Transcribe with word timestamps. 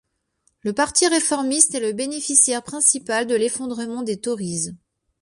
Le 0.63 0.73
Parti 0.73 1.07
réformiste 1.07 1.75
est 1.75 1.79
le 1.79 1.93
bénéficiaire 1.93 2.63
principal 2.63 3.27
de 3.27 3.35
l'effondrement 3.35 4.01
des 4.01 4.19
tories. 4.19 4.71